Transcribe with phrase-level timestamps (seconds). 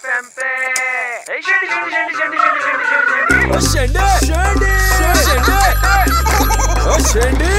[0.00, 0.50] FM पे
[1.34, 2.84] ए, शेंडी, शेंडी, शेंडी, शेंडी, शेंडी,
[3.66, 4.72] शेंडी, शेंडी,
[7.10, 7.54] शेंडी।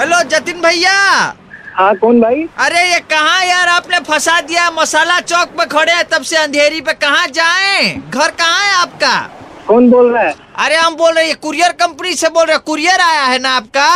[0.00, 0.92] हेलो जतिन भैया।
[1.76, 2.42] हाँ कौन भाई?
[2.66, 3.68] अरे ये कहाँ यार?
[3.68, 7.94] आपने फंसा दिया मसाला चौक पे खड़े हैं तब से अंधेरी पे कहाँ जाएँ?
[8.10, 9.16] घर कहाँ है आपका?
[9.66, 10.34] कौन बोल रहा है?
[10.64, 13.56] अरे हम बोल रहे हैं कुरियर कंपनी से बोल रहे हैं कुरियर आया है ना
[13.56, 13.90] आपका?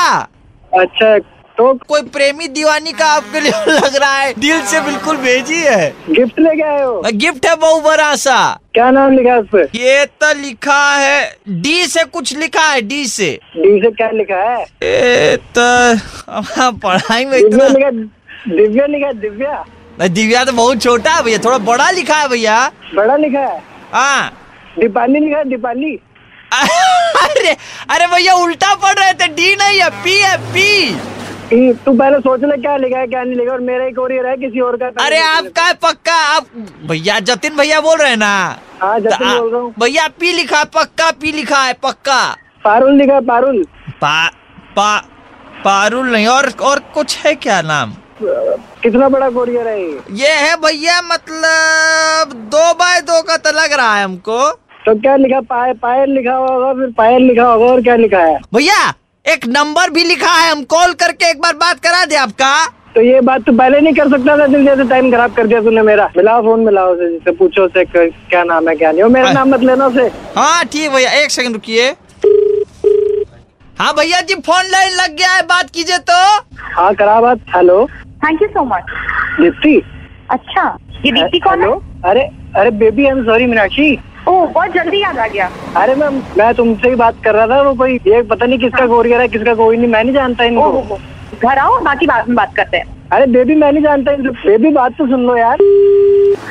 [0.73, 1.17] अच्छा
[1.59, 4.33] तो कोई प्रेमी दीवानी का आपके लिए लग रहा है?
[4.39, 7.01] दिल से बिल्कुल भेजी है। गिफ्ट लेके आए हो?
[7.15, 8.37] गिफ्ट है बहु बड़ा सा
[8.75, 9.63] क्या नाम लिखा है उस पे?
[9.79, 11.23] ये तो लिखा है
[11.63, 14.63] डी से कुछ लिखा है डी से। डी से क्या लिखा है?
[14.83, 17.91] ए तो पढ़ाई में दिव्या इतना लिखा
[18.57, 19.65] दिव्या लिखा है दिव्या?
[20.09, 22.61] दिव्या तो बहुत छोटा है भैया थोड़ा बड़ा लिखा है भैया।
[22.95, 23.63] बड़ा लिखा है?
[23.93, 24.31] हाँ।
[24.79, 25.99] दीपाली लिखा है दीपाली?
[26.57, 27.57] अरे
[27.91, 31.16] अरे भैया उल्टा पढ़ रहे थे डी नहीं है पी है पी।
[31.51, 34.37] तू पहले सोच ले क्या लिखा है क्या नहीं लिखा और मेरा ही कोरियर है
[34.37, 36.47] किसी और का अरे आपका है पक्का आप
[36.89, 38.59] भैया जतिन भैया बोल रहे हैं ना?
[38.83, 42.19] हाँ जतिन बोल रहा हूँ। भैया पी लिखा है पक्का पी लिखा है पक्का।
[42.65, 43.63] पारुल लिखा है पारुल।
[44.01, 44.29] पा
[44.77, 44.97] पा
[45.65, 47.95] पारुल नहीं और और कुछ है क्या नाम?
[48.83, 50.01] कितना बड़ा कोरियर है ये?
[50.25, 54.51] ये है भैया मतलब दो बाय दो का तो लग रहा है हमको।
[54.87, 58.39] तो क्या लिखा पाय पायल लिखा होगा फिर पायल लिखा होगा और क्या लिखा है?
[58.55, 58.93] भैया
[59.29, 63.01] एक नंबर भी लिखा है हम कॉल करके एक बार बात करा दे आपका। तो
[63.01, 66.09] ये बात तो पहले नहीं कर सकता था जैसे टाइम खराब कर दिया तूने मेरा।
[66.17, 69.49] मिलाओ फ़ोन मिलाओ उसे जिससे पूछो क- क्या नाम है क्या नहीं। और मेरा नाम
[69.49, 71.89] मत लेना उसे। हाँ ठीक भैया एक सेकंड रुकिए।
[73.81, 76.23] हाँ भैया जी फ़ोन लाइन लग गया है बात कीजिए तो।
[76.77, 77.87] हाँ करा बात hello.
[78.25, 78.83] Thank you so much
[79.41, 79.83] Deepti.
[80.31, 81.73] अच्छा ये दीप्ति कौन है?
[82.11, 83.95] अरे अरे baby I am sorry Meenakshi.
[84.37, 87.61] Oh बहुत जल्दी याद आ गया। अरे मैम मैं तुमसे ही बात कर रहा था
[87.63, 90.69] वो कोई ये पता नहीं किसका कोरियर है किसका कोई नहीं मैं नहीं जानता इनको।
[90.71, 90.99] हो, हो।
[91.43, 94.71] घर आओ बाकी बाद में बात करते हैं। अरे बेबी मैं नहीं जानता इनको बेबी
[94.75, 95.59] बात तो सुन लो यार।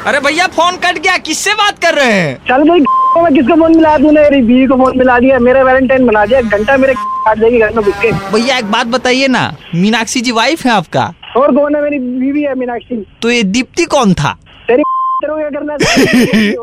[0.07, 2.37] अरे भैया फ़ोन कट गया किससे बात कर रहे हैं?
[2.47, 2.79] चल भाई
[3.23, 6.41] मैं किसको फ़ोन मिला तूने मेरी बीवी को फ़ोन मिला दिया मेरा वैलेंटाइन बना दिया
[6.41, 6.93] घंटा मेरे
[7.25, 10.71] काट जाएगी घर में घुस के। भैया एक बात बताइए ना मीनाक्षी जी वाइफ है
[10.71, 11.13] आपका?
[11.37, 13.05] और कौन है मेरी बीवी है मीनाक्षी?
[13.21, 14.37] तो ये दीप्ति कौन था?
[14.67, 14.83] तेरी
[15.25, 16.53] क्या करना है?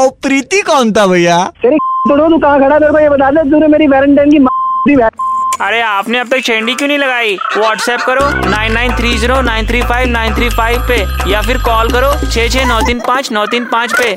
[0.00, 1.38] और प्रीति कौन था भैया?
[1.64, 4.98] तोड़ो तू कहाँ खड़ा तेरे को ये बता दे तूने मेरी वैलेंटाइन की।
[5.60, 7.36] अरे आपने अब तक शेंडी क्यों नहीं लगाई?
[7.56, 10.96] व्हाट्सएप करो nine nine three zero nine three five nine three five पे
[11.30, 14.16] या फिर कॉल करो छः छः नौ तीन पाँच नौ तीन पाँच पे।